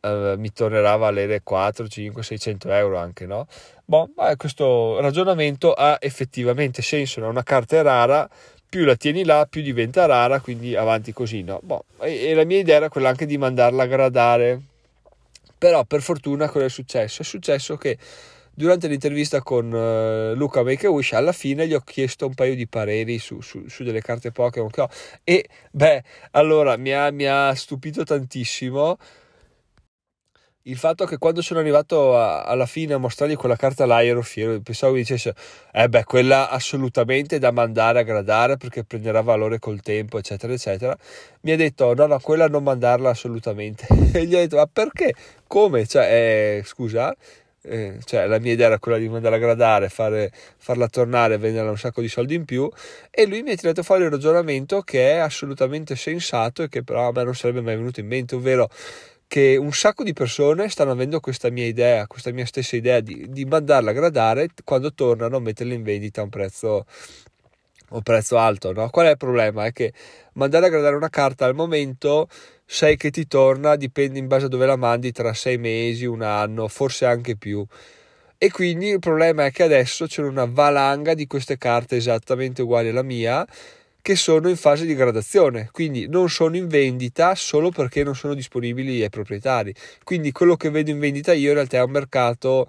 eh, 0.02 0.36
mi 0.38 0.52
tornerà 0.52 0.92
a 0.92 0.98
valere 0.98 1.44
4, 1.44 1.88
5, 1.88 2.24
600 2.24 2.72
euro 2.74 2.98
anche, 2.98 3.26
no? 3.26 3.48
Boh, 3.86 4.10
questo 4.36 5.00
ragionamento 5.00 5.72
ha 5.72 5.96
effettivamente 6.02 6.82
senso, 6.82 7.22
no? 7.22 7.30
una 7.30 7.44
carta 7.44 7.82
rara, 7.82 8.30
più 8.74 8.86
la 8.86 8.96
tieni 8.96 9.24
là, 9.24 9.46
più 9.48 9.62
diventa 9.62 10.08
rara, 10.08 10.40
quindi 10.40 10.76
avanti 10.76 11.14
così, 11.14 11.44
no? 11.44 11.60
Boh, 11.62 11.86
e, 12.02 12.30
e 12.30 12.34
la 12.34 12.44
mia 12.44 12.58
idea 12.58 12.78
era 12.78 12.90
quella 12.90 13.10
anche 13.10 13.28
di 13.28 13.38
mandarla 13.38 13.84
a 13.84 13.86
gradare. 13.86 14.62
Però 15.60 15.84
per 15.84 16.02
fortuna 16.02 16.50
cosa 16.50 16.66
è 16.66 16.70
successo? 16.70 17.22
È 17.22 17.26
successo 17.26 17.78
che 17.78 18.00
durante 18.52 18.88
l'intervista 18.88 19.44
con 19.44 19.72
uh, 19.72 20.34
Luca 20.34 20.64
Make 20.64 20.88
a 20.88 20.90
Wish 20.90 21.14
alla 21.14 21.34
fine 21.34 21.68
gli 21.68 21.76
ho 21.76 21.82
chiesto 21.82 22.26
un 22.26 22.34
paio 22.34 22.56
di 22.56 22.66
pareri 22.66 23.20
su, 23.20 23.42
su, 23.42 23.68
su 23.68 23.84
delle 23.84 24.02
carte 24.02 24.32
Pokémon 24.32 24.72
che 24.72 24.82
ho 24.82 24.90
e 25.24 25.48
beh 25.70 26.04
allora 26.32 26.76
mi 26.76 26.92
ha, 26.94 27.12
mi 27.12 27.26
ha 27.26 27.54
stupito 27.54 28.04
tantissimo 28.04 28.98
il 30.66 30.78
fatto 30.78 31.04
che 31.06 31.18
quando 31.18 31.42
sono 31.42 31.60
arrivato 31.60 32.18
a, 32.18 32.44
alla 32.44 32.66
fine 32.66 32.94
a 32.94 32.98
mostrargli 32.98 33.36
quella 33.36 33.58
carta 33.58 33.86
là 33.86 34.02
ero 34.04 34.22
fiero, 34.22 34.60
pensavo 34.62 34.94
mi 34.94 35.00
dicesse 35.00 35.34
eh 35.74 35.90
beh 35.90 36.06
quella 36.06 36.50
assolutamente 36.50 37.38
da 37.38 37.52
mandare 37.52 38.00
a 38.00 38.04
gradare 38.04 38.56
perché 38.56 38.86
prenderà 38.86 39.20
valore 39.22 39.60
col 39.60 39.82
tempo 39.82 40.18
eccetera 40.18 40.54
eccetera 40.54 40.98
mi 41.42 41.52
ha 41.52 41.58
detto 41.58 41.94
no 41.94 42.06
no 42.06 42.18
quella 42.20 42.48
non 42.48 42.64
mandarla 42.64 43.10
assolutamente 43.10 43.88
e 44.14 44.26
gli 44.26 44.36
ho 44.36 44.40
detto 44.40 44.56
ma 44.56 44.68
perché? 44.72 45.14
come? 45.48 45.86
cioè 45.86 46.60
eh, 46.60 46.64
scusa 46.64 47.14
eh, 47.66 47.98
cioè 48.06 48.28
la 48.28 48.40
mia 48.40 48.54
idea 48.54 48.68
era 48.68 48.80
quella 48.80 48.98
di 48.98 49.10
mandarla 49.10 49.38
a 49.38 49.40
gradare 49.42 49.90
fare, 49.90 50.32
farla 50.58 50.88
tornare 50.88 51.38
venderla 51.38 51.72
un 51.72 51.78
sacco 51.78 52.00
di 52.00 52.08
soldi 52.08 52.36
in 52.36 52.46
più 52.46 52.70
e 53.12 53.26
lui 53.26 53.42
mi 53.42 53.52
ha 53.52 53.56
tirato 53.56 53.84
fuori 53.84 54.04
un 54.04 54.12
ragionamento 54.12 54.82
che 54.82 55.12
è 55.12 55.18
assolutamente 55.18 55.98
sensato 55.98 56.64
e 56.64 56.70
che 56.70 56.84
però 56.84 57.10
a 57.10 57.12
me 57.14 57.24
non 57.26 57.36
sarebbe 57.36 57.60
mai 57.60 57.76
venuto 57.76 58.00
in 58.00 58.08
mente 58.08 58.36
ovvero 58.36 58.70
che 59.34 59.58
un 59.58 59.72
sacco 59.72 60.04
di 60.04 60.14
persone 60.14 60.70
stanno 60.70 60.92
avendo 60.92 61.20
questa 61.20 61.50
mia 61.50 61.66
idea, 61.66 62.06
questa 62.06 62.32
mia 62.32 62.46
stessa 62.46 62.76
idea 62.76 63.00
di, 63.00 63.26
di 63.30 63.46
mandarla 63.46 63.90
a 63.90 63.94
gradare 63.94 64.50
quando 64.64 64.94
tornano 64.94 65.38
a 65.38 65.40
metterla 65.40 65.74
in 65.74 65.82
vendita 65.82 66.22
a 66.22 66.26
un 66.26 66.30
prezzo, 66.30 66.86
un 67.90 68.02
prezzo 68.04 68.38
alto. 68.38 68.74
No? 68.74 68.92
Qual 68.92 69.08
è 69.08 69.10
il 69.10 69.18
problema? 69.18 69.66
È 69.66 69.72
che 69.72 69.92
mandare 70.34 70.68
a 70.68 70.70
gradare 70.70 70.96
una 70.96 71.10
carta 71.10 71.46
al 71.46 71.56
momento 71.56 72.28
sai 72.64 72.96
che 72.96 73.10
ti 73.10 73.26
torna, 73.26 73.76
dipende 73.76 74.20
in 74.20 74.28
base 74.28 74.46
a 74.46 74.50
dove 74.50 74.68
la 74.68 74.76
mandi, 74.76 75.12
tra 75.12 75.34
sei 75.34 75.58
mesi, 75.58 76.06
un 76.06 76.22
anno, 76.22 76.68
forse 76.68 77.06
anche 77.06 77.36
più. 77.36 77.66
E 78.38 78.52
quindi 78.52 78.90
il 78.90 79.00
problema 79.00 79.46
è 79.46 79.52
che 79.52 79.64
adesso 79.64 80.06
c'è 80.06 80.22
una 80.22 80.46
valanga 80.46 81.16
di 81.16 81.26
queste 81.26 81.58
carte 81.58 81.96
esattamente 81.96 82.62
uguali 82.62 82.90
alla 82.90 83.02
mia 83.02 83.44
che 84.04 84.18
sono 84.18 84.50
in 84.50 84.58
fase 84.58 84.86
di 84.86 84.96
gradazione, 84.96 85.70
quindi 85.72 86.10
non 86.10 86.30
sono 86.30 86.58
in 86.58 86.68
vendita 86.68 87.36
solo 87.36 87.72
perché 87.72 88.04
non 88.04 88.16
sono 88.16 88.34
disponibili 88.34 89.02
ai 89.02 89.10
proprietari. 89.10 89.74
Quindi 90.04 90.34
quello 90.34 90.58
che 90.58 90.70
vedo 90.70 90.92
in 90.92 91.00
vendita 91.00 91.32
io 91.32 91.48
in 91.48 91.54
realtà 91.56 91.78
è 91.78 91.84
un 91.84 91.92
mercato 91.92 92.68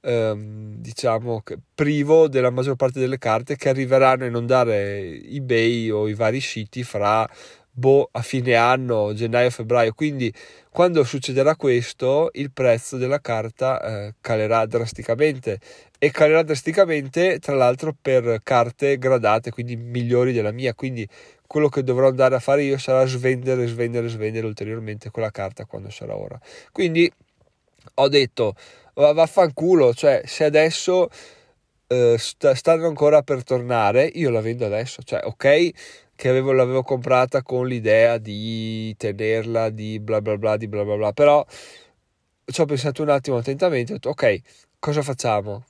ehm, 0.00 0.76
diciamo 0.76 1.42
privo 1.74 2.28
della 2.28 2.50
maggior 2.50 2.76
parte 2.76 3.00
delle 3.00 3.18
carte 3.18 3.56
che 3.56 3.68
arriveranno 3.68 4.24
a 4.24 4.28
inondare 4.28 5.20
eBay 5.24 5.90
o 5.90 6.06
i 6.06 6.14
vari 6.14 6.40
siti 6.40 6.84
fra 6.84 7.28
boh, 7.76 8.08
a 8.10 8.22
fine 8.22 8.54
anno, 8.54 9.12
gennaio-febbraio. 9.12 9.92
Quindi 9.92 10.32
quando 10.70 11.04
succederà 11.04 11.56
questo, 11.56 12.30
il 12.32 12.50
prezzo 12.50 12.96
della 12.96 13.20
carta 13.20 13.80
eh, 13.82 14.14
calerà 14.20 14.64
drasticamente 14.66 15.60
e 15.98 16.10
calerà 16.10 16.42
drasticamente, 16.42 17.38
tra 17.38 17.54
l'altro, 17.54 17.94
per 18.00 18.40
carte 18.42 18.96
gradate, 18.96 19.50
quindi 19.50 19.76
migliori 19.76 20.32
della 20.32 20.52
mia. 20.52 20.74
Quindi 20.74 21.06
quello 21.46 21.68
che 21.68 21.82
dovrò 21.82 22.08
andare 22.08 22.34
a 22.34 22.40
fare 22.40 22.62
io 22.62 22.78
sarà 22.78 23.04
svendere, 23.06 23.66
svendere, 23.66 24.08
svendere 24.08 24.46
ulteriormente 24.46 25.10
quella 25.10 25.30
carta 25.30 25.66
quando 25.66 25.90
sarà 25.90 26.16
ora. 26.16 26.40
Quindi 26.72 27.10
ho 27.94 28.08
detto, 28.08 28.54
vaffanculo, 28.94 29.92
cioè 29.92 30.22
se 30.24 30.44
adesso 30.44 31.08
eh, 31.88 32.16
stanno 32.18 32.86
ancora 32.86 33.22
per 33.22 33.44
tornare, 33.44 34.06
io 34.06 34.30
la 34.30 34.40
vendo 34.40 34.64
adesso. 34.64 35.02
Cioè, 35.02 35.20
ok 35.24 36.04
che 36.16 36.28
avevo, 36.28 36.52
l'avevo 36.52 36.82
comprata 36.82 37.42
con 37.42 37.68
l'idea 37.68 38.18
di 38.18 38.94
tenerla, 38.96 39.70
di 39.70 40.00
bla 40.00 40.20
bla 40.20 40.36
bla, 40.36 40.56
di 40.56 40.66
bla 40.66 40.84
bla 40.84 40.96
bla, 40.96 41.12
però 41.12 41.44
ci 42.44 42.60
ho 42.60 42.64
pensato 42.64 43.02
un 43.02 43.10
attimo 43.10 43.36
attentamente, 43.36 43.92
ho 43.92 43.94
detto 43.96 44.10
ok, 44.10 44.40
cosa 44.78 45.02
facciamo? 45.02 45.64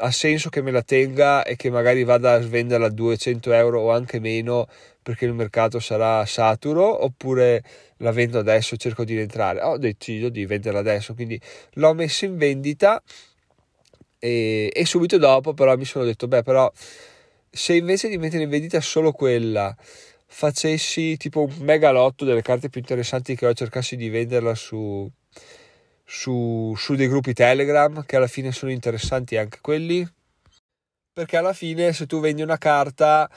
Ha 0.00 0.10
senso 0.12 0.48
che 0.48 0.62
me 0.62 0.70
la 0.70 0.82
tenga 0.82 1.42
e 1.42 1.56
che 1.56 1.70
magari 1.70 2.04
vada 2.04 2.34
a 2.34 2.40
svenderla 2.40 2.86
a 2.86 2.90
200 2.90 3.52
euro 3.52 3.80
o 3.80 3.90
anche 3.90 4.20
meno 4.20 4.68
perché 5.02 5.24
il 5.24 5.32
mercato 5.32 5.80
sarà 5.80 6.24
saturo 6.26 7.04
oppure 7.04 7.62
la 7.98 8.12
vendo 8.12 8.38
adesso 8.38 8.74
e 8.74 8.78
cerco 8.78 9.04
di 9.04 9.14
rientrare? 9.14 9.60
Ho 9.62 9.78
deciso 9.78 10.28
di 10.28 10.46
venderla 10.46 10.78
adesso, 10.80 11.14
quindi 11.14 11.40
l'ho 11.74 11.94
messa 11.94 12.26
in 12.26 12.36
vendita 12.36 13.02
e, 14.18 14.70
e 14.72 14.84
subito 14.84 15.18
dopo 15.18 15.54
però 15.54 15.76
mi 15.76 15.84
sono 15.84 16.04
detto 16.04 16.26
beh 16.28 16.42
però 16.42 16.70
se 17.50 17.74
invece 17.74 18.08
di 18.08 18.18
mettere 18.18 18.44
in 18.44 18.50
vendita 18.50 18.80
solo 18.80 19.12
quella 19.12 19.74
facessi 20.26 21.16
tipo 21.16 21.44
un 21.44 21.54
megalotto 21.60 22.24
delle 22.24 22.42
carte 22.42 22.68
più 22.68 22.80
interessanti 22.80 23.34
che 23.34 23.46
ho 23.46 23.54
cercassi 23.54 23.96
di 23.96 24.08
venderla 24.10 24.54
su, 24.54 25.10
su, 26.04 26.74
su 26.76 26.94
dei 26.94 27.08
gruppi 27.08 27.32
Telegram 27.32 28.04
che 28.04 28.16
alla 28.16 28.26
fine 28.26 28.52
sono 28.52 28.70
interessanti 28.70 29.36
anche 29.36 29.58
quelli 29.60 30.06
perché 31.12 31.36
alla 31.36 31.54
fine 31.54 31.92
se 31.92 32.06
tu 32.06 32.20
vendi 32.20 32.42
una 32.42 32.58
carta 32.58 33.28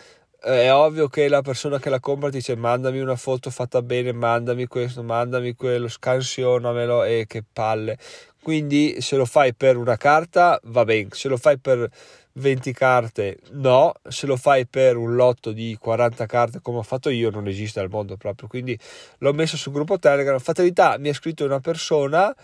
è 0.41 0.74
ovvio 0.74 1.07
che 1.07 1.27
la 1.27 1.43
persona 1.43 1.77
che 1.77 1.89
la 1.89 2.00
compra 2.00 2.29
ti 2.29 2.38
dice 2.38 2.55
mandami 2.55 3.00
una 3.00 3.15
foto 3.15 3.51
fatta 3.51 3.81
bene, 3.83 4.12
mandami 4.12 4.65
questo, 4.65 5.03
mandami 5.03 5.53
quello, 5.53 5.88
scansionamelo 5.88 7.03
e 7.03 7.25
che 7.27 7.43
palle. 7.51 7.98
Quindi 8.41 9.01
se 9.01 9.17
lo 9.17 9.25
fai 9.25 9.53
per 9.53 9.77
una 9.77 9.98
carta 9.98 10.60
va 10.63 10.83
bene, 10.83 11.10
se 11.12 11.27
lo 11.27 11.38
fai 11.38 11.60
per 11.60 11.88
20 12.33 12.74
carte 12.74 13.39
no, 13.51 13.93
se 14.07 14.25
lo 14.25 14.36
fai 14.36 14.65
per 14.65 14.95
un 14.98 15.15
lotto 15.15 15.51
di 15.51 15.77
40 15.79 16.25
carte 16.25 16.60
come 16.62 16.77
ho 16.77 16.83
fatto 16.83 17.10
io 17.10 17.29
non 17.29 17.48
esiste 17.48 17.79
al 17.79 17.89
mondo 17.89 18.17
proprio. 18.17 18.48
Quindi 18.48 18.77
l'ho 19.19 19.33
messo 19.33 19.57
sul 19.57 19.74
gruppo 19.74 20.00
Telegram. 20.00 20.39
Fatalità 20.39 20.98
mi 20.98 21.10
ha 21.10 21.13
scritto 21.13 21.45
una 21.45 21.60
persona 21.60 22.36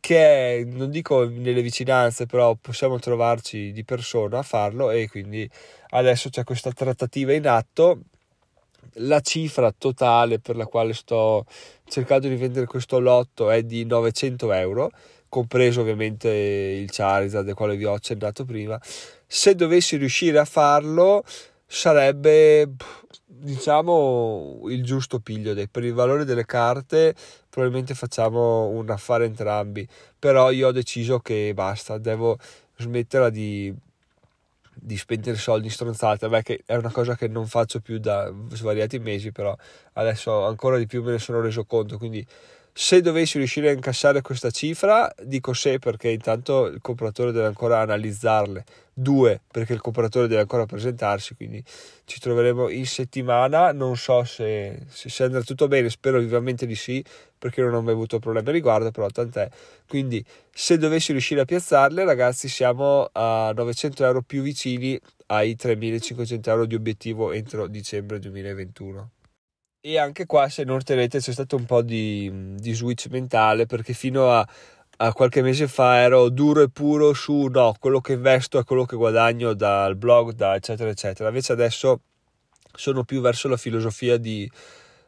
che 0.00 0.60
è, 0.60 0.64
non 0.64 0.90
dico 0.90 1.28
nelle 1.28 1.62
vicinanze, 1.62 2.26
però 2.26 2.54
possiamo 2.54 2.98
trovarci 2.98 3.72
di 3.72 3.84
persona 3.84 4.38
a 4.38 4.42
farlo 4.42 4.90
e 4.90 5.08
quindi 5.08 5.48
adesso 5.90 6.28
c'è 6.28 6.44
questa 6.44 6.72
trattativa 6.72 7.32
in 7.32 7.46
atto. 7.46 8.00
La 8.98 9.20
cifra 9.20 9.74
totale 9.76 10.38
per 10.38 10.56
la 10.56 10.66
quale 10.66 10.92
sto 10.92 11.46
cercando 11.86 12.28
di 12.28 12.36
vendere 12.36 12.66
questo 12.66 13.00
lotto 13.00 13.50
è 13.50 13.62
di 13.62 13.84
900 13.84 14.52
euro, 14.52 14.90
compreso 15.28 15.80
ovviamente 15.80 16.28
il 16.28 16.90
Charizard 16.90 17.44
del 17.44 17.54
quale 17.54 17.76
vi 17.76 17.84
ho 17.84 17.94
accennato 17.94 18.44
prima. 18.44 18.80
Se 19.26 19.54
dovessi 19.54 19.96
riuscire 19.96 20.38
a 20.38 20.44
farlo 20.44 21.24
sarebbe 21.66 22.70
diciamo 23.44 24.62
il 24.68 24.82
giusto 24.82 25.20
piglio 25.20 25.52
dei, 25.52 25.68
per 25.68 25.84
il 25.84 25.92
valore 25.92 26.24
delle 26.24 26.46
carte 26.46 27.14
probabilmente 27.48 27.94
facciamo 27.94 28.66
un 28.68 28.88
affare 28.90 29.26
entrambi. 29.26 29.86
Però 30.18 30.50
io 30.50 30.68
ho 30.68 30.72
deciso 30.72 31.20
che 31.20 31.52
basta 31.54 31.98
devo 31.98 32.38
smetterla 32.76 33.30
di, 33.30 33.72
di 34.74 34.96
spendere 34.96 35.36
soldi 35.36 35.66
in 35.66 35.72
stronzate 35.72 36.28
Beh, 36.28 36.42
che 36.42 36.62
è 36.64 36.74
una 36.74 36.90
cosa 36.90 37.16
che 37.16 37.28
non 37.28 37.46
faccio 37.46 37.80
più 37.80 37.98
da 37.98 38.32
svariati 38.48 38.98
mesi 38.98 39.30
però 39.30 39.56
adesso 39.94 40.44
ancora 40.46 40.76
di 40.78 40.86
più 40.86 41.02
me 41.02 41.12
ne 41.12 41.18
sono 41.18 41.40
reso 41.40 41.64
conto 41.64 41.98
quindi 41.98 42.26
se 42.76 43.00
dovessi 43.00 43.38
riuscire 43.38 43.68
a 43.68 43.72
incassare 43.72 44.20
questa 44.20 44.50
cifra, 44.50 45.08
dico 45.22 45.52
se 45.52 45.78
perché 45.78 46.10
intanto 46.10 46.66
il 46.66 46.80
compratore 46.80 47.30
deve 47.30 47.46
ancora 47.46 47.78
analizzarle, 47.78 48.64
due 48.92 49.40
perché 49.48 49.74
il 49.74 49.80
compratore 49.80 50.26
deve 50.26 50.40
ancora 50.40 50.66
presentarsi, 50.66 51.36
quindi 51.36 51.62
ci 52.04 52.18
troveremo 52.18 52.68
in 52.70 52.84
settimana, 52.84 53.70
non 53.70 53.96
so 53.96 54.24
se, 54.24 54.86
se, 54.88 55.08
se 55.08 55.22
andrà 55.22 55.42
tutto 55.42 55.68
bene, 55.68 55.88
spero 55.88 56.18
vivamente 56.18 56.66
di 56.66 56.74
sì 56.74 57.02
perché 57.38 57.62
non 57.62 57.74
ho 57.74 57.80
mai 57.82 57.92
avuto 57.92 58.18
problemi 58.18 58.48
a 58.48 58.52
riguardo, 58.52 58.90
però 58.90 59.06
tant'è. 59.08 59.48
Quindi 59.86 60.24
se 60.50 60.76
dovessi 60.76 61.12
riuscire 61.12 61.42
a 61.42 61.44
piazzarle, 61.44 62.04
ragazzi, 62.04 62.48
siamo 62.48 63.08
a 63.12 63.52
900 63.54 64.04
euro 64.04 64.22
più 64.22 64.42
vicini 64.42 64.98
ai 65.26 65.54
3500 65.54 66.50
euro 66.50 66.66
di 66.66 66.74
obiettivo 66.74 67.30
entro 67.30 67.68
dicembre 67.68 68.18
2021. 68.18 69.10
E 69.86 69.98
anche 69.98 70.24
qua, 70.24 70.48
se 70.48 70.64
non 70.64 70.82
tenete, 70.82 71.18
c'è 71.18 71.30
stato 71.30 71.56
un 71.56 71.66
po' 71.66 71.82
di, 71.82 72.54
di 72.54 72.72
switch 72.72 73.08
mentale 73.10 73.66
perché 73.66 73.92
fino 73.92 74.32
a, 74.32 74.48
a, 74.96 75.12
qualche 75.12 75.42
mese 75.42 75.68
fa 75.68 75.98
ero 75.98 76.30
duro 76.30 76.62
e 76.62 76.70
puro 76.70 77.12
su 77.12 77.48
no, 77.48 77.74
quello 77.78 78.00
che 78.00 78.14
investo 78.14 78.58
è 78.58 78.64
quello 78.64 78.86
che 78.86 78.96
guadagno 78.96 79.52
dal 79.52 79.94
blog, 79.94 80.32
da 80.32 80.54
eccetera, 80.54 80.88
eccetera. 80.88 81.28
Invece 81.28 81.52
adesso 81.52 82.00
sono 82.74 83.04
più 83.04 83.20
verso 83.20 83.46
la 83.48 83.58
filosofia 83.58 84.16
di, 84.16 84.50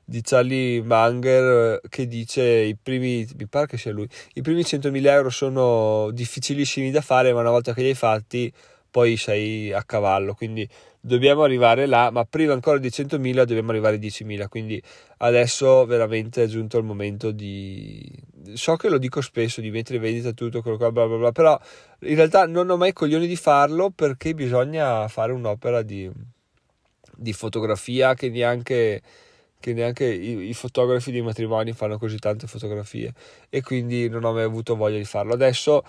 di 0.04 0.20
Charlie 0.20 0.82
Munger 0.82 1.80
che 1.88 2.06
dice 2.06 2.42
i 2.44 2.76
primi, 2.76 3.26
mi 3.38 3.46
pare 3.46 3.66
che 3.68 3.78
sia 3.78 3.92
lui, 3.92 4.06
i 4.34 4.42
primi 4.42 4.60
100.000 4.60 5.06
euro 5.06 5.30
sono 5.30 6.10
difficilissimi 6.10 6.90
da 6.90 7.00
fare, 7.00 7.32
ma 7.32 7.40
una 7.40 7.48
volta 7.48 7.72
che 7.72 7.80
li 7.80 7.88
hai 7.88 7.94
fatti 7.94 8.52
poi 8.96 9.18
sei 9.18 9.74
a 9.74 9.84
cavallo, 9.84 10.32
quindi 10.32 10.66
dobbiamo 10.98 11.42
arrivare 11.42 11.84
là, 11.84 12.08
ma 12.10 12.24
prima 12.24 12.54
ancora 12.54 12.78
di 12.78 12.88
100.000 12.88 13.44
dobbiamo 13.44 13.70
arrivare 13.70 13.96
a 13.96 13.98
10.000, 13.98 14.48
quindi 14.48 14.82
adesso 15.18 15.84
veramente 15.84 16.44
è 16.44 16.46
giunto 16.46 16.78
il 16.78 16.84
momento 16.84 17.30
di... 17.30 18.10
So 18.54 18.76
che 18.76 18.88
lo 18.88 18.96
dico 18.96 19.20
spesso, 19.20 19.60
di 19.60 19.70
mettere 19.70 19.96
in 19.96 20.02
vendita 20.02 20.32
tutto 20.32 20.62
quello 20.62 20.78
qua, 20.78 20.90
bla 20.90 21.06
bla 21.06 21.18
bla, 21.18 21.32
però 21.32 21.60
in 22.04 22.14
realtà 22.14 22.46
non 22.46 22.70
ho 22.70 22.78
mai 22.78 22.94
coglioni 22.94 23.26
di 23.26 23.36
farlo 23.36 23.90
perché 23.90 24.32
bisogna 24.32 25.06
fare 25.08 25.32
un'opera 25.32 25.82
di, 25.82 26.10
di 27.14 27.32
fotografia 27.34 28.14
che 28.14 28.30
neanche 28.30 29.02
che 29.60 29.74
neanche 29.74 30.06
i, 30.06 30.48
i, 30.48 30.54
fotografi 30.54 31.10
di 31.10 31.20
matrimoni 31.20 31.72
fanno 31.72 31.98
così 31.98 32.16
tante 32.18 32.46
fotografie 32.46 33.12
e 33.50 33.60
quindi 33.62 34.08
non 34.08 34.24
ho 34.24 34.32
mai 34.32 34.44
avuto 34.44 34.74
voglia 34.74 34.96
di 34.96 35.04
farlo. 35.04 35.34
Adesso 35.34 35.82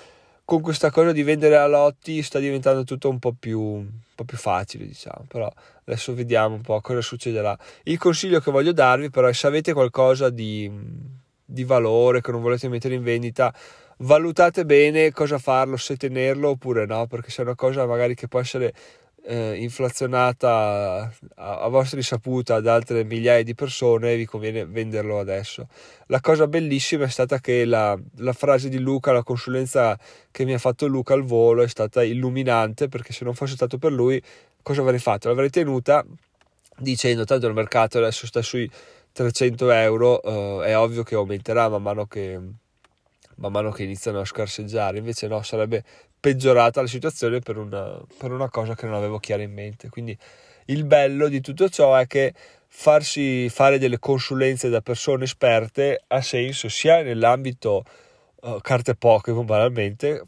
con 0.48 0.62
questa 0.62 0.92
cosa 0.92 1.12
di 1.12 1.24
vendere 1.24 1.58
a 1.58 1.68
lotti 1.68 2.24
sta 2.24 2.40
diventando 2.40 2.86
tutto 2.86 3.10
un 3.10 3.20
po' 3.20 3.34
più, 3.38 3.60
un 3.60 3.90
po' 4.16 4.24
più 4.24 4.38
facile, 4.38 4.86
diciamo. 4.86 5.26
Però 5.28 5.52
adesso 5.84 6.14
vediamo 6.14 6.56
un 6.56 6.62
po' 6.62 6.80
cosa 6.80 7.02
succederà. 7.02 7.58
Il 7.84 7.98
consiglio 7.98 8.40
che 8.40 8.50
voglio 8.50 8.72
darvi, 8.72 9.10
però, 9.10 9.28
è 9.28 9.34
se 9.34 9.46
avete 9.46 9.74
qualcosa 9.74 10.30
di, 10.30 10.72
di 11.44 11.64
valore 11.66 12.22
che 12.22 12.32
non 12.32 12.40
volete 12.40 12.70
mettere 12.70 12.96
in 12.96 13.04
vendita, 13.04 13.54
valutate 13.98 14.64
bene 14.64 15.12
cosa 15.12 15.38
farlo, 15.38 15.76
se 15.76 15.98
tenerlo 15.98 16.52
oppure 16.52 16.86
no, 16.86 17.08
perché 17.08 17.30
se 17.30 17.42
è 17.42 17.46
una 17.46 17.56
cosa 17.56 17.86
magari 17.86 18.16
che 18.16 18.30
può 18.30 18.40
essere 18.40 18.74
eh, 19.28 19.56
inflazionata 19.62 21.12
a, 21.36 21.60
a 21.60 21.68
vostra 21.68 21.98
risaputa 21.98 22.62
da 22.62 22.74
altre 22.74 23.04
migliaia 23.04 23.44
di 23.44 23.54
persone, 23.54 24.16
vi 24.16 24.26
conviene 24.26 24.66
venderlo 24.66 25.20
adesso. 25.20 25.68
La 26.08 26.22
cosa 26.22 26.48
bellissima 26.48 27.04
è 27.06 27.10
stata 27.10 27.40
che 27.40 27.66
la, 27.66 28.00
la 28.18 28.34
frase 28.34 28.70
di 28.70 28.80
Luca, 28.80 29.12
la 29.12 29.24
consulenza 29.24 30.00
che 30.32 30.46
mi 30.46 30.54
ha 30.54 30.58
fatto 30.58 30.88
Luca 30.88 31.14
al 31.14 31.24
volo 31.24 31.62
è 31.62 31.68
stata 31.68 32.04
illuminante 32.04 32.88
perché 32.88 33.12
se 33.12 33.26
non 33.26 33.34
fosse 33.34 33.56
stato 33.56 33.78
per 33.78 33.92
lui 33.92 34.22
cosa 34.62 34.82
avrei 34.82 35.00
fatto? 35.00 35.28
L'avrei 35.28 35.50
tenuta 35.50 36.06
dicendo 36.78 37.26
tanto 37.26 37.48
il 37.48 37.54
mercato 37.54 37.98
adesso 37.98 38.28
sta 38.28 38.42
sui 38.42 38.70
300 39.12 39.72
euro, 39.72 40.22
eh, 40.62 40.68
è 40.68 40.78
ovvio 40.78 41.04
che 41.04 41.16
aumenterà 41.16 41.68
man 41.70 41.82
mano 41.82 42.06
che, 42.06 42.40
man 43.36 43.52
mano 43.52 43.72
che 43.72 43.84
iniziano 43.84 44.20
a 44.20 44.26
scarseggiare, 44.26 45.00
invece 45.00 45.28
no, 45.28 45.42
sarebbe 45.42 45.84
peggiorata 46.20 46.82
la 46.82 46.88
situazione 46.88 47.40
per 47.40 47.58
una, 47.58 48.00
per 48.18 48.32
una 48.32 48.50
cosa 48.50 48.76
che 48.76 48.86
non 48.86 48.96
avevo 48.96 49.20
chiara 49.20 49.44
in 49.44 49.54
mente. 49.54 49.90
Quindi 49.90 50.18
il 50.66 50.84
bello 50.86 51.28
di 51.28 51.42
tutto 51.42 51.70
ciò 51.70 51.96
è 51.96 52.08
che 52.08 52.34
farsi 52.68 53.50
fare 53.50 53.80
delle 53.80 54.00
consulenze 54.00 54.70
da 54.70 54.82
persone 54.82 55.24
esperte 55.24 56.04
ha 56.08 56.22
senso 56.22 56.70
sia 56.70 57.02
nell'ambito 57.02 57.84
uh, 58.42 58.60
carte 58.62 58.96
Pokémon 58.96 59.46
banalmente 59.46 60.24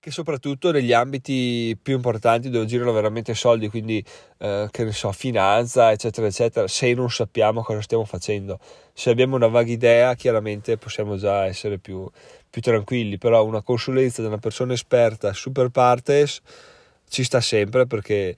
che 0.00 0.10
soprattutto 0.10 0.72
negli 0.72 0.94
ambiti 0.94 1.78
più 1.80 1.94
importanti 1.94 2.48
dove 2.48 2.64
girano 2.64 2.90
veramente 2.90 3.34
soldi, 3.34 3.68
quindi 3.68 4.02
eh, 4.38 4.66
che 4.70 4.84
ne 4.84 4.92
so, 4.92 5.12
finanza, 5.12 5.92
eccetera, 5.92 6.26
eccetera, 6.26 6.66
se 6.66 6.94
non 6.94 7.10
sappiamo 7.10 7.62
cosa 7.62 7.82
stiamo 7.82 8.06
facendo. 8.06 8.58
Se 8.94 9.10
abbiamo 9.10 9.36
una 9.36 9.48
vaga 9.48 9.70
idea, 9.70 10.14
chiaramente 10.14 10.78
possiamo 10.78 11.18
già 11.18 11.44
essere 11.44 11.76
più, 11.78 12.08
più 12.48 12.62
tranquilli, 12.62 13.18
però 13.18 13.44
una 13.44 13.60
consulenza 13.60 14.22
da 14.22 14.28
una 14.28 14.38
persona 14.38 14.72
esperta 14.72 15.34
super 15.34 15.68
partes 15.68 16.40
ci 17.06 17.22
sta 17.22 17.42
sempre 17.42 17.86
perché 17.86 18.34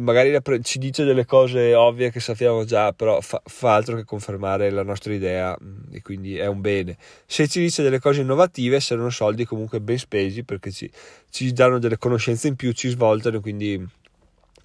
magari 0.00 0.36
ci 0.62 0.78
dice 0.78 1.04
delle 1.04 1.26
cose 1.26 1.74
ovvie 1.74 2.10
che 2.10 2.20
sappiamo 2.20 2.64
già, 2.64 2.92
però 2.92 3.20
fa, 3.20 3.40
fa, 3.44 3.74
altro 3.74 3.96
che 3.96 4.04
confermare 4.04 4.70
la 4.70 4.82
nostra 4.82 5.12
idea 5.12 5.56
mm, 5.62 5.92
e 5.92 6.02
quindi 6.02 6.36
è 6.36 6.46
un 6.46 6.60
bene. 6.60 6.96
Se 7.26 7.46
ci 7.46 7.60
dice 7.60 7.82
delle 7.82 8.00
cose 8.00 8.22
innovative, 8.22 8.80
saranno 8.80 9.10
soldi 9.10 9.44
comunque 9.44 9.80
ben 9.80 9.98
spesi 9.98 10.44
perché 10.44 10.70
ci, 10.70 10.90
ci 11.30 11.52
danno 11.52 11.78
delle 11.78 11.98
conoscenze 11.98 12.48
in 12.48 12.56
più, 12.56 12.72
ci 12.72 12.88
svoltano, 12.88 13.40
quindi 13.40 13.86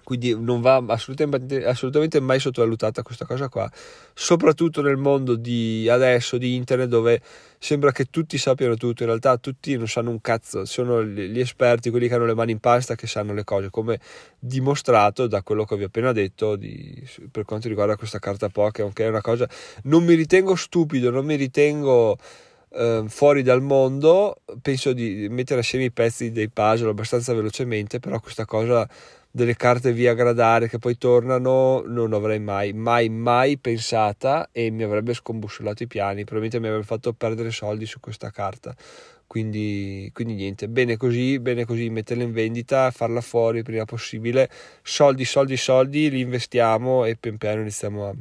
quindi 0.04 0.36
non 0.38 0.60
va 0.60 0.82
assolutamente, 0.88 1.64
assolutamente, 1.64 2.20
mai 2.20 2.40
sottovalutata 2.40 3.02
questa 3.02 3.24
cosa 3.24 3.48
qua, 3.48 3.70
soprattutto 4.14 4.82
nel 4.82 4.96
mondo 4.96 5.36
di 5.36 5.88
adesso, 5.88 6.38
di 6.38 6.54
internet, 6.54 6.88
dove 6.88 7.20
sembra 7.58 7.92
che 7.92 8.06
tutti 8.10 8.38
sappiano 8.38 8.76
tutto, 8.76 9.02
in 9.02 9.08
realtà 9.08 9.36
tutti 9.36 9.76
non 9.76 9.86
sanno 9.86 10.10
un 10.10 10.20
cazzo, 10.20 10.64
sono 10.64 11.04
gli 11.04 11.38
esperti, 11.38 11.90
quelli 11.90 12.08
che 12.08 12.14
hanno 12.14 12.26
le 12.26 12.34
mani 12.34 12.52
in 12.52 12.58
pasta, 12.58 12.94
che 12.94 13.06
sanno 13.06 13.32
le 13.32 13.44
cose, 13.44 13.70
come 13.70 14.00
dimostrato 14.38 15.26
da 15.28 15.42
quello 15.42 15.64
che 15.64 15.76
vi 15.76 15.84
ho 15.84 15.86
appena 15.86 16.12
detto 16.12 16.56
di, 16.56 17.02
per 17.30 17.44
quanto 17.44 17.68
riguarda 17.68 17.96
questa 17.96 18.18
carta 18.18 18.48
Pokémon, 18.48 18.92
che 18.92 19.04
è 19.04 19.08
una 19.08 19.20
cosa, 19.20 19.48
non 19.84 20.04
mi 20.04 20.14
ritengo 20.14 20.56
stupido, 20.56 21.10
non 21.10 21.24
mi 21.24 21.36
ritengo... 21.36 22.18
Uh, 22.74 23.06
fuori 23.06 23.42
dal 23.42 23.60
mondo. 23.60 24.40
Penso 24.62 24.94
di 24.94 25.26
mettere 25.28 25.60
assieme 25.60 25.84
i 25.84 25.90
pezzi 25.90 26.32
dei 26.32 26.48
puzzle 26.48 26.88
abbastanza 26.88 27.34
velocemente 27.34 27.98
però 27.98 28.18
questa 28.18 28.46
cosa 28.46 28.88
delle 29.34 29.56
carte 29.56 29.92
via 29.94 30.12
gradare 30.12 30.68
che 30.68 30.78
poi 30.78 30.98
tornano 30.98 31.82
non 31.86 32.12
avrei 32.12 32.38
mai, 32.38 32.74
mai, 32.74 33.08
mai 33.08 33.56
pensata 33.56 34.50
e 34.52 34.70
mi 34.70 34.82
avrebbe 34.82 35.14
scombussolato 35.14 35.82
i 35.82 35.86
piani, 35.86 36.24
probabilmente 36.24 36.60
mi 36.60 36.66
avrebbe 36.66 36.84
fatto 36.84 37.14
perdere 37.14 37.50
soldi 37.50 37.86
su 37.86 37.98
questa 37.98 38.30
carta. 38.30 38.74
Quindi, 39.26 40.10
quindi 40.12 40.34
niente, 40.34 40.68
bene 40.68 40.98
così, 40.98 41.38
bene 41.38 41.64
così, 41.64 41.88
metterla 41.88 42.22
in 42.22 42.32
vendita, 42.32 42.90
farla 42.90 43.22
fuori 43.22 43.58
il 43.58 43.64
prima 43.64 43.86
possibile, 43.86 44.50
soldi, 44.82 45.24
soldi, 45.24 45.56
soldi, 45.56 46.10
li 46.10 46.20
investiamo 46.20 47.06
e 47.06 47.16
pian 47.16 47.38
piano 47.38 47.62
iniziamo 47.62 48.08
a, 48.08 48.14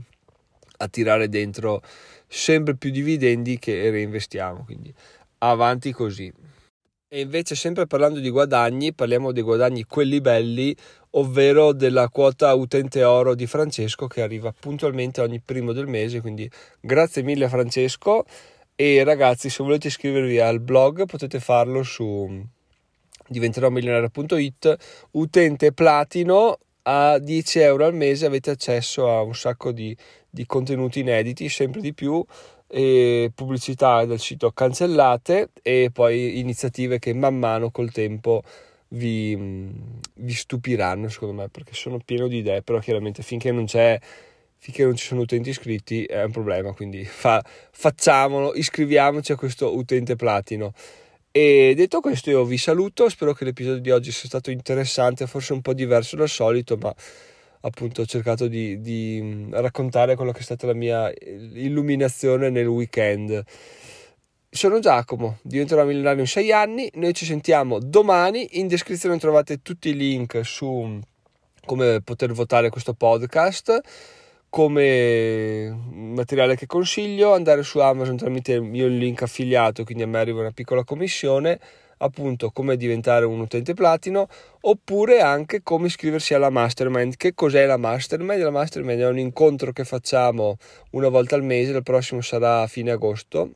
a 0.77 0.87
tirare 0.87 1.27
dentro 1.27 1.81
sempre 2.25 2.77
più 2.77 2.91
dividendi 2.91 3.59
che 3.59 3.89
reinvestiamo. 3.89 4.63
Quindi 4.63 4.93
avanti 5.39 5.91
così. 5.91 6.31
E 7.13 7.19
invece, 7.19 7.55
sempre 7.55 7.87
parlando 7.87 8.21
di 8.21 8.29
guadagni, 8.29 8.93
parliamo 8.93 9.33
dei 9.33 9.43
guadagni 9.43 9.83
quelli 9.83 10.21
belli, 10.21 10.73
ovvero 11.11 11.73
della 11.73 12.09
quota 12.09 12.53
utente 12.53 13.03
oro 13.03 13.35
di 13.35 13.47
Francesco 13.47 14.07
che 14.07 14.21
arriva 14.21 14.53
puntualmente 14.57 15.21
ogni 15.21 15.39
primo 15.39 15.73
del 15.73 15.87
mese. 15.87 16.21
Quindi 16.21 16.49
grazie 16.79 17.23
mille 17.23 17.49
Francesco. 17.49 18.25
E 18.75 19.03
ragazzi, 19.03 19.49
se 19.49 19.63
volete 19.63 19.87
iscrivervi 19.87 20.39
al 20.39 20.59
blog 20.59 21.05
potete 21.05 21.39
farlo 21.39 21.83
su 21.83 22.43
diventeròmilionario.it. 23.27 24.75
Utente 25.11 25.71
platino 25.71 26.57
a 26.83 27.19
10 27.19 27.59
euro 27.59 27.85
al 27.85 27.93
mese 27.93 28.25
avete 28.25 28.49
accesso 28.49 29.09
a 29.09 29.21
un 29.21 29.35
sacco 29.35 29.71
di, 29.71 29.95
di 30.29 30.45
contenuti 30.45 31.01
inediti, 31.01 31.47
sempre 31.49 31.81
di 31.81 31.93
più 31.93 32.25
pubblicità 33.35 34.05
del 34.05 34.19
sito 34.19 34.51
cancellate 34.51 35.49
e 35.61 35.89
poi 35.91 36.39
iniziative 36.39 36.99
che 36.99 37.13
man 37.13 37.37
mano 37.37 37.69
col 37.69 37.91
tempo 37.91 38.43
vi, 38.93 39.37
vi 40.15 40.33
stupiranno 40.33 41.09
secondo 41.09 41.41
me 41.41 41.49
perché 41.49 41.73
sono 41.73 41.99
pieno 42.03 42.27
di 42.27 42.37
idee 42.37 42.61
però 42.61 42.79
chiaramente 42.79 43.23
finché 43.23 43.51
non 43.51 43.65
c'è 43.65 43.99
finché 44.57 44.83
non 44.83 44.95
ci 44.95 45.05
sono 45.05 45.21
utenti 45.21 45.49
iscritti 45.49 46.05
è 46.05 46.23
un 46.23 46.31
problema 46.31 46.71
quindi 46.73 47.03
fa, 47.05 47.43
facciamolo 47.71 48.53
iscriviamoci 48.53 49.31
a 49.31 49.35
questo 49.35 49.75
utente 49.75 50.15
platino 50.15 50.73
e 51.31 51.73
detto 51.75 52.01
questo 52.01 52.29
io 52.29 52.43
vi 52.43 52.57
saluto 52.57 53.07
spero 53.09 53.33
che 53.33 53.45
l'episodio 53.45 53.81
di 53.81 53.91
oggi 53.91 54.11
sia 54.11 54.27
stato 54.27 54.51
interessante 54.51 55.27
forse 55.27 55.53
un 55.53 55.61
po' 55.61 55.73
diverso 55.73 56.15
dal 56.15 56.29
solito 56.29 56.77
ma 56.77 56.93
appunto 57.61 58.01
ho 58.01 58.05
cercato 58.05 58.47
di, 58.47 58.81
di 58.81 59.47
raccontare 59.51 60.15
quello 60.15 60.31
che 60.31 60.39
è 60.39 60.43
stata 60.43 60.67
la 60.67 60.73
mia 60.73 61.11
illuminazione 61.53 62.49
nel 62.49 62.67
weekend. 62.67 63.43
Sono 64.53 64.79
Giacomo, 64.79 65.37
diventerò 65.43 65.85
milionario 65.85 66.19
in 66.19 66.27
6 66.27 66.51
anni, 66.51 66.91
noi 66.95 67.13
ci 67.13 67.23
sentiamo 67.23 67.79
domani, 67.79 68.59
in 68.59 68.67
descrizione 68.67 69.17
trovate 69.17 69.61
tutti 69.61 69.87
i 69.87 69.95
link 69.95 70.41
su 70.43 70.99
come 71.65 72.01
poter 72.01 72.33
votare 72.33 72.69
questo 72.69 72.93
podcast, 72.93 73.79
come 74.49 75.73
materiale 75.93 76.57
che 76.57 76.67
consiglio, 76.67 77.33
andare 77.33 77.63
su 77.63 77.79
Amazon 77.79 78.17
tramite 78.17 78.51
il 78.51 78.61
mio 78.61 78.87
link 78.87 79.21
affiliato, 79.21 79.85
quindi 79.85 80.03
a 80.03 80.07
me 80.07 80.19
arriva 80.19 80.41
una 80.41 80.51
piccola 80.51 80.83
commissione 80.83 81.57
appunto 81.99 82.51
come 82.51 82.75
diventare 82.75 83.23
un 83.23 83.39
utente 83.39 83.73
platino 83.73 84.27
oppure 84.59 85.21
anche 85.21 85.63
come 85.63 85.87
iscriversi 85.87 86.33
alla 86.33 86.49
mastermind. 86.49 87.15
Che 87.15 87.33
cos'è 87.33 87.65
la 87.65 87.77
mastermind? 87.77 88.41
La 88.41 88.49
mastermind 88.49 88.99
è 88.99 89.07
un 89.07 89.17
incontro 89.17 89.71
che 89.71 89.85
facciamo 89.85 90.57
una 90.91 91.07
volta 91.07 91.35
al 91.35 91.43
mese, 91.43 91.71
il 91.71 91.83
prossimo 91.83 92.19
sarà 92.19 92.63
a 92.63 92.67
fine 92.67 92.91
agosto 92.91 93.51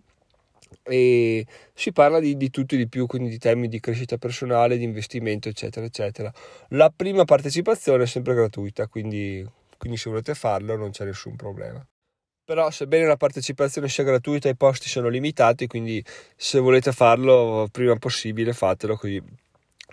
e 0.84 1.46
si 1.74 1.92
parla 1.92 2.20
di, 2.20 2.38
di 2.38 2.50
tutto 2.50 2.76
e 2.76 2.78
di 2.78 2.88
più, 2.88 3.06
quindi 3.06 3.30
di 3.30 3.38
temi 3.38 3.68
di 3.68 3.80
crescita 3.80 4.18
personale, 4.18 4.78
di 4.78 4.84
investimento, 4.84 5.50
eccetera, 5.50 5.86
eccetera. 5.86 6.32
La 6.70 6.92
prima 6.96 7.26
partecipazione 7.26 8.04
è 8.04 8.08
sempre 8.08 8.34
gratuita, 8.34 8.88
quindi, 8.88 9.46
quindi 9.78 9.98
se 9.98 10.10
volete 10.10 10.36
farlo 10.36 10.76
non 10.76 10.92
c'è 10.92 11.06
nessun 11.06 11.36
problema. 11.36 11.86
Però 12.46 12.70
sebbene 12.70 13.08
la 13.08 13.18
partecipazione 13.18 13.90
sia 13.90 14.04
gratuita 14.04 14.50
i 14.50 14.56
posti 14.56 14.88
sono 14.88 15.08
limitati, 15.08 15.66
quindi 15.66 16.04
se 16.36 16.60
volete 16.60 16.92
farlo 16.92 17.68
prima 17.72 17.96
possibile 17.96 18.54
fatelo 18.54 18.96
così 18.96 19.20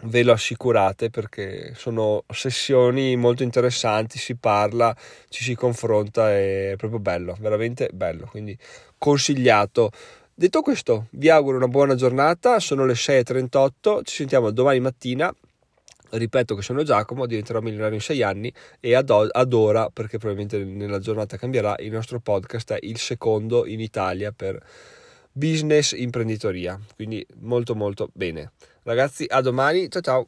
ve 0.04 0.22
lo 0.22 0.32
assicurate 0.32 1.10
perché 1.10 1.74
sono 1.74 2.24
sessioni 2.28 3.16
molto 3.16 3.42
interessanti, 3.42 4.18
si 4.18 4.36
parla, 4.36 4.94
ci 5.28 5.44
si 5.44 5.54
confronta, 5.54 6.30
è 6.30 6.74
proprio 6.76 6.98
bello, 6.98 7.36
veramente 7.40 7.88
bello, 7.92 8.26
quindi 8.26 8.56
consigliato. 8.98 9.90
Detto 10.34 10.62
questo, 10.62 11.06
vi 11.10 11.28
auguro 11.28 11.56
una 11.56 11.68
buona 11.68 11.94
giornata, 11.94 12.58
sono 12.58 12.86
le 12.86 12.94
6.38, 12.94 14.00
ci 14.04 14.14
sentiamo 14.16 14.50
domani 14.50 14.80
mattina 14.80 15.32
ripeto 16.12 16.54
che 16.54 16.62
sono 16.62 16.82
Giacomo, 16.82 17.26
diventerò 17.26 17.60
milionario 17.60 17.94
in 17.94 18.00
sei 18.00 18.22
anni 18.22 18.52
e 18.80 18.94
ad, 18.94 19.10
ad, 19.10 19.52
ora, 19.52 19.88
perché 19.90 20.18
probabilmente 20.18 20.62
nella 20.64 20.98
giornata 20.98 21.36
cambierà, 21.36 21.76
il 21.78 21.90
nostro 21.90 22.20
podcast 22.20 22.72
è 22.74 22.78
il 22.82 22.98
secondo 22.98 23.66
in 23.66 23.80
Italia 23.80 24.32
per 24.32 24.62
business 25.32 25.92
imprenditoria. 25.92 26.78
Quindi 26.94 27.24
molto 27.40 27.74
molto 27.74 28.10
bene. 28.12 28.52
Ragazzi, 28.82 29.24
a 29.28 29.40
domani, 29.40 29.88
ciao 29.90 30.02
ciao! 30.02 30.26